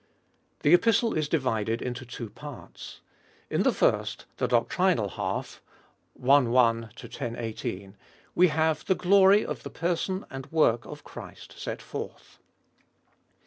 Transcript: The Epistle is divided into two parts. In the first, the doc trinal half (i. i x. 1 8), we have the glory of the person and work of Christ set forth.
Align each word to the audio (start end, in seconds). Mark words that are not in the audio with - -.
The 0.61 0.73
Epistle 0.73 1.13
is 1.13 1.29
divided 1.29 1.79
into 1.79 2.07
two 2.07 2.31
parts. 2.31 3.01
In 3.51 3.61
the 3.61 3.71
first, 3.71 4.25
the 4.37 4.47
doc 4.47 4.67
trinal 4.67 5.09
half 5.11 5.61
(i. 6.15 6.25
i 6.27 6.89
x. 6.97 7.21
1 7.21 7.35
8), 7.35 7.65
we 8.33 8.47
have 8.47 8.83
the 8.85 8.95
glory 8.95 9.45
of 9.45 9.61
the 9.61 9.69
person 9.69 10.25
and 10.31 10.51
work 10.51 10.85
of 10.85 11.03
Christ 11.03 11.53
set 11.59 11.83
forth. 11.83 12.39